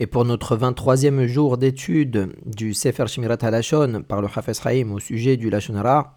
Et 0.00 0.06
pour 0.06 0.24
notre 0.24 0.56
23e 0.56 1.26
jour 1.26 1.58
d'étude 1.58 2.32
du 2.46 2.72
Sefer 2.72 3.08
Shmirat 3.08 3.38
HaLashon 3.42 4.04
par 4.06 4.22
le 4.22 4.28
Hafez 4.32 4.52
Haïm 4.64 4.92
au 4.92 5.00
sujet 5.00 5.36
du 5.36 5.50
Lashon 5.50 5.74
Hara, 5.74 6.14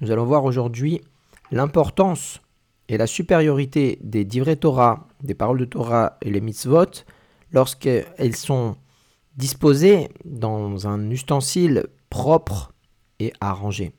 nous 0.00 0.10
allons 0.10 0.24
voir 0.24 0.44
aujourd'hui 0.44 1.02
l'importance 1.50 2.40
et 2.88 2.96
la 2.96 3.06
supériorité 3.06 3.98
des 4.02 4.24
divrei 4.24 4.56
Torah, 4.56 5.08
des 5.22 5.34
paroles 5.34 5.58
de 5.58 5.66
Torah 5.66 6.16
et 6.22 6.30
les 6.30 6.40
mitzvot, 6.40 7.04
lorsqu'elles 7.52 8.34
sont 8.34 8.76
disposées 9.36 10.08
dans 10.24 10.88
un 10.88 11.10
ustensile 11.10 11.88
propre 12.08 12.72
et 13.18 13.34
arrangé. 13.42 13.92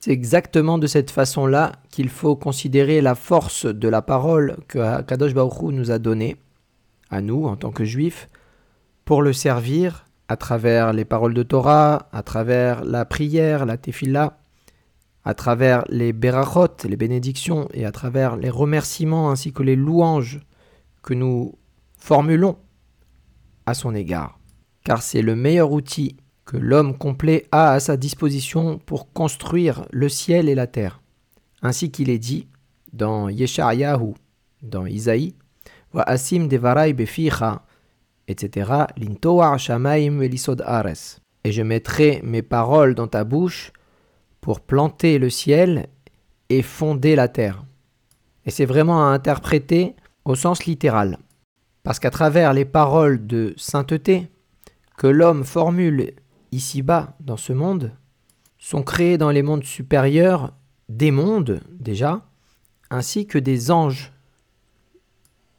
C'est 0.00 0.10
exactement 0.10 0.78
de 0.78 0.88
cette 0.88 1.12
façon-là 1.12 1.72
qu'il 1.90 2.08
faut 2.08 2.34
considérer 2.34 3.00
la 3.00 3.14
force 3.14 3.66
de 3.66 3.88
la 3.88 4.02
parole 4.02 4.56
que 4.66 5.02
Kadosh 5.02 5.34
Baruch 5.34 5.62
Hu 5.62 5.72
nous 5.72 5.92
a 5.92 6.00
donnée, 6.00 6.36
à 7.10 7.20
nous 7.20 7.44
en 7.46 7.54
tant 7.54 7.70
que 7.70 7.84
juifs, 7.84 8.28
pour 9.10 9.22
le 9.22 9.32
servir 9.32 10.06
à 10.28 10.36
travers 10.36 10.92
les 10.92 11.04
paroles 11.04 11.34
de 11.34 11.42
Torah, 11.42 12.08
à 12.12 12.22
travers 12.22 12.84
la 12.84 13.04
prière, 13.04 13.66
la 13.66 13.76
tefillah, 13.76 14.38
à 15.24 15.34
travers 15.34 15.84
les 15.88 16.12
berachot, 16.12 16.76
les 16.84 16.94
bénédictions, 16.94 17.66
et 17.74 17.84
à 17.84 17.90
travers 17.90 18.36
les 18.36 18.50
remerciements 18.50 19.32
ainsi 19.32 19.52
que 19.52 19.64
les 19.64 19.74
louanges 19.74 20.38
que 21.02 21.12
nous 21.12 21.58
formulons 21.96 22.56
à 23.66 23.74
son 23.74 23.96
égard. 23.96 24.38
Car 24.84 25.02
c'est 25.02 25.22
le 25.22 25.34
meilleur 25.34 25.72
outil 25.72 26.16
que 26.44 26.56
l'homme 26.56 26.96
complet 26.96 27.48
a 27.50 27.72
à 27.72 27.80
sa 27.80 27.96
disposition 27.96 28.78
pour 28.78 29.12
construire 29.12 29.86
le 29.90 30.08
ciel 30.08 30.48
et 30.48 30.54
la 30.54 30.68
terre. 30.68 31.02
Ainsi 31.62 31.90
qu'il 31.90 32.10
est 32.10 32.20
dit 32.20 32.46
dans 32.92 33.28
Yeshayahu, 33.28 34.14
dans 34.62 34.86
Isaïe, 34.86 35.34
Va 35.92 36.02
asim 36.02 36.46
devarai 36.46 36.92
beficha, 36.92 37.64
etc. 38.30 38.72
Et 41.44 41.52
je 41.52 41.62
mettrai 41.62 42.20
mes 42.24 42.42
paroles 42.42 42.94
dans 42.94 43.06
ta 43.06 43.24
bouche 43.24 43.72
pour 44.40 44.60
planter 44.60 45.18
le 45.18 45.30
ciel 45.30 45.88
et 46.48 46.62
fonder 46.62 47.16
la 47.16 47.28
terre. 47.28 47.64
Et 48.46 48.50
c'est 48.50 48.64
vraiment 48.64 49.06
à 49.06 49.12
interpréter 49.12 49.94
au 50.24 50.34
sens 50.34 50.64
littéral. 50.64 51.18
Parce 51.82 51.98
qu'à 51.98 52.10
travers 52.10 52.52
les 52.52 52.64
paroles 52.64 53.26
de 53.26 53.54
sainteté 53.56 54.28
que 54.96 55.06
l'homme 55.06 55.44
formule 55.44 56.12
ici-bas 56.52 57.14
dans 57.20 57.36
ce 57.36 57.52
monde, 57.52 57.92
sont 58.58 58.82
créés 58.82 59.18
dans 59.18 59.30
les 59.30 59.42
mondes 59.42 59.64
supérieurs 59.64 60.52
des 60.88 61.10
mondes 61.10 61.60
déjà, 61.70 62.26
ainsi 62.90 63.26
que 63.26 63.38
des 63.38 63.70
anges. 63.70 64.12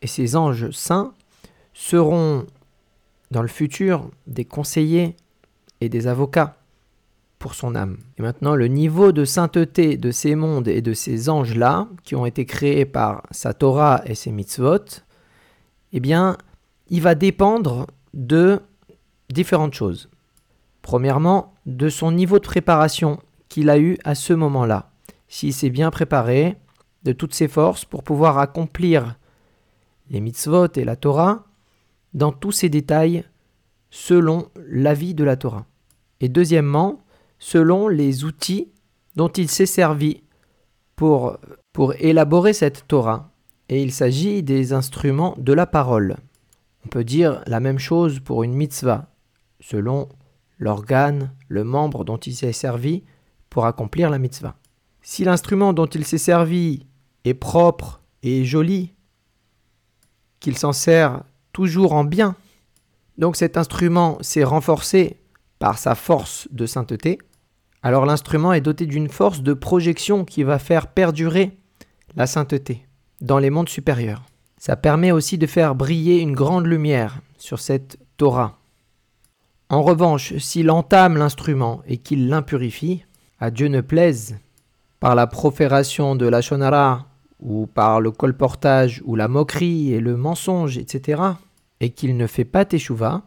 Et 0.01 0.07
ces 0.07 0.35
anges 0.35 0.69
saints 0.71 1.13
seront 1.73 2.45
dans 3.31 3.41
le 3.41 3.47
futur 3.47 4.09
des 4.27 4.45
conseillers 4.45 5.15
et 5.79 5.89
des 5.89 6.07
avocats 6.07 6.57
pour 7.39 7.55
son 7.55 7.75
âme. 7.75 7.97
Et 8.19 8.21
maintenant, 8.21 8.55
le 8.55 8.67
niveau 8.67 9.11
de 9.11 9.25
sainteté 9.25 9.97
de 9.97 10.11
ces 10.11 10.35
mondes 10.35 10.67
et 10.67 10.81
de 10.81 10.93
ces 10.93 11.27
anges-là, 11.27 11.87
qui 12.03 12.15
ont 12.15 12.27
été 12.27 12.45
créés 12.45 12.85
par 12.85 13.23
sa 13.31 13.53
Torah 13.53 14.01
et 14.05 14.13
ses 14.13 14.31
mitzvot, 14.31 15.01
eh 15.91 15.99
bien, 15.99 16.37
il 16.89 17.01
va 17.01 17.15
dépendre 17.15 17.87
de 18.13 18.59
différentes 19.29 19.73
choses. 19.73 20.09
Premièrement, 20.83 21.53
de 21.65 21.89
son 21.89 22.11
niveau 22.11 22.37
de 22.37 22.43
préparation 22.43 23.19
qu'il 23.49 23.69
a 23.69 23.79
eu 23.79 23.97
à 24.03 24.13
ce 24.13 24.33
moment-là. 24.33 24.91
S'il 25.27 25.53
s'est 25.53 25.69
bien 25.69 25.89
préparé 25.89 26.57
de 27.03 27.11
toutes 27.11 27.33
ses 27.33 27.47
forces 27.47 27.85
pour 27.85 28.03
pouvoir 28.03 28.37
accomplir 28.37 29.15
les 30.09 30.19
mitzvot 30.19 30.67
et 30.75 30.83
la 30.83 30.95
Torah 30.95 31.45
dans 32.13 32.31
tous 32.31 32.51
ses 32.51 32.69
détails 32.69 33.23
selon 33.89 34.49
l'avis 34.55 35.13
de 35.13 35.23
la 35.23 35.35
Torah. 35.35 35.65
Et 36.19 36.29
deuxièmement, 36.29 37.03
selon 37.39 37.87
les 37.87 38.23
outils 38.23 38.69
dont 39.15 39.29
il 39.29 39.49
s'est 39.49 39.65
servi 39.65 40.23
pour, 40.95 41.37
pour 41.73 41.93
élaborer 41.95 42.53
cette 42.53 42.87
Torah. 42.87 43.31
Et 43.69 43.81
il 43.81 43.91
s'agit 43.91 44.43
des 44.43 44.73
instruments 44.73 45.35
de 45.37 45.53
la 45.53 45.65
parole. 45.65 46.17
On 46.85 46.89
peut 46.89 47.03
dire 47.03 47.41
la 47.47 47.59
même 47.59 47.79
chose 47.79 48.19
pour 48.19 48.43
une 48.43 48.53
mitzvah, 48.53 49.09
selon 49.59 50.09
l'organe, 50.57 51.33
le 51.47 51.63
membre 51.63 52.03
dont 52.03 52.17
il 52.17 52.35
s'est 52.35 52.53
servi 52.53 53.03
pour 53.49 53.65
accomplir 53.65 54.09
la 54.09 54.19
mitzvah. 54.19 54.55
Si 55.01 55.23
l'instrument 55.23 55.73
dont 55.73 55.87
il 55.87 56.05
s'est 56.05 56.17
servi 56.17 56.85
est 57.25 57.33
propre 57.33 58.01
et 58.23 58.45
joli, 58.45 58.93
qu'il 60.39 60.57
s'en 60.57 60.73
sert 60.73 61.23
toujours 61.53 61.93
en 61.93 62.03
bien, 62.03 62.35
donc 63.17 63.35
cet 63.35 63.57
instrument 63.57 64.17
s'est 64.21 64.43
renforcé 64.43 65.17
par 65.59 65.77
sa 65.77 65.95
force 65.95 66.47
de 66.51 66.65
sainteté, 66.65 67.19
alors 67.83 68.05
l'instrument 68.05 68.53
est 68.53 68.61
doté 68.61 68.85
d'une 68.85 69.09
force 69.09 69.41
de 69.41 69.53
projection 69.53 70.25
qui 70.25 70.43
va 70.43 70.59
faire 70.59 70.87
perdurer 70.87 71.57
la 72.15 72.27
sainteté 72.27 72.85
dans 73.21 73.39
les 73.39 73.49
mondes 73.49 73.69
supérieurs. 73.69 74.23
Ça 74.57 74.75
permet 74.75 75.11
aussi 75.11 75.37
de 75.37 75.47
faire 75.47 75.75
briller 75.75 76.19
une 76.19 76.33
grande 76.33 76.67
lumière 76.67 77.19
sur 77.37 77.59
cette 77.59 77.97
Torah. 78.17 78.59
En 79.69 79.81
revanche, 79.81 80.37
s'il 80.37 80.69
entame 80.69 81.17
l'instrument 81.17 81.81
et 81.87 81.97
qu'il 81.97 82.27
l'impurifie, 82.27 83.05
à 83.39 83.49
Dieu 83.49 83.67
ne 83.67 83.81
plaise, 83.81 84.37
par 84.99 85.15
la 85.15 85.25
profération 85.25 86.15
de 86.15 86.27
la 86.27 86.41
shonara, 86.41 87.07
ou 87.41 87.65
par 87.65 88.01
le 88.01 88.11
colportage, 88.11 89.01
ou 89.05 89.15
la 89.15 89.27
moquerie 89.27 89.93
et 89.93 89.99
le 89.99 90.15
mensonge, 90.15 90.77
etc., 90.77 91.21
et 91.79 91.89
qu'il 91.89 92.15
ne 92.15 92.27
fait 92.27 92.45
pas 92.45 92.65
teshuva, 92.65 93.23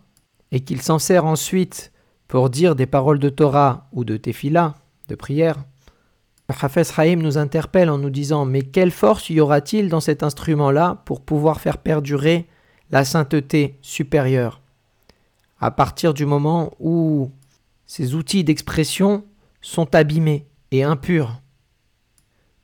et 0.52 0.60
qu'il 0.60 0.80
s'en 0.80 0.98
sert 0.98 1.24
ensuite 1.24 1.92
pour 2.28 2.50
dire 2.50 2.76
des 2.76 2.86
paroles 2.86 3.18
de 3.18 3.28
Torah 3.28 3.88
ou 3.92 4.04
de 4.04 4.16
Tefillah, 4.16 4.74
de 5.08 5.14
prière, 5.14 5.56
Hafez 6.48 6.82
Haïm 6.96 7.22
nous 7.22 7.38
interpelle 7.38 7.88
en 7.88 7.98
nous 7.98 8.10
disant 8.10 8.44
Mais 8.44 8.62
quelle 8.62 8.90
force 8.90 9.30
y 9.30 9.40
aura-t-il 9.40 9.88
dans 9.88 10.00
cet 10.00 10.22
instrument-là 10.22 11.02
pour 11.06 11.22
pouvoir 11.22 11.60
faire 11.60 11.78
perdurer 11.78 12.46
la 12.90 13.04
sainteté 13.04 13.78
supérieure? 13.80 14.60
À 15.58 15.70
partir 15.70 16.12
du 16.12 16.26
moment 16.26 16.72
où 16.80 17.30
ces 17.86 18.14
outils 18.14 18.44
d'expression 18.44 19.24
sont 19.60 19.94
abîmés 19.94 20.46
et 20.70 20.82
impurs. 20.82 21.40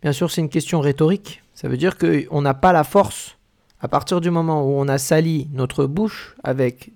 Bien 0.03 0.13
sûr, 0.13 0.31
c'est 0.31 0.41
une 0.41 0.49
question 0.49 0.81
rhétorique. 0.81 1.43
Ça 1.55 1.69
veut 1.69 1.77
dire 1.77 1.99
qu'on 1.99 2.43
n'a 2.43 2.55
pas 2.55 2.73
la 2.73 2.85
force. 2.85 3.37
À 3.81 3.89
partir 3.89 4.21
du 4.21 4.31
moment 4.31 4.65
où 4.65 4.79
on 4.79 4.89
a 4.89 4.99
sali 4.99 5.49
notre 5.53 5.87
bouche 5.87 6.35
avec 6.43 6.93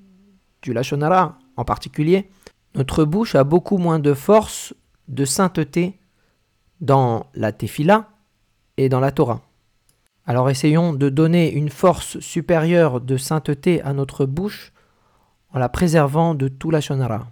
du 0.62 0.72
lachonara 0.72 1.38
en 1.56 1.64
particulier, 1.64 2.28
notre 2.74 3.04
bouche 3.04 3.34
a 3.34 3.44
beaucoup 3.44 3.78
moins 3.78 3.98
de 3.98 4.14
force, 4.14 4.74
de 5.08 5.24
sainteté 5.24 5.98
dans 6.80 7.26
la 7.34 7.52
Tefila 7.52 8.08
et 8.76 8.88
dans 8.88 9.00
la 9.00 9.12
Torah. 9.12 9.42
Alors 10.26 10.48
essayons 10.48 10.94
de 10.94 11.08
donner 11.10 11.52
une 11.52 11.68
force 11.68 12.18
supérieure 12.20 13.00
de 13.00 13.16
sainteté 13.16 13.82
à 13.82 13.92
notre 13.92 14.24
bouche 14.24 14.72
en 15.52 15.58
la 15.58 15.68
préservant 15.68 16.34
de 16.34 16.48
tout 16.48 16.70
la 16.70 16.80
shonara. 16.80 17.26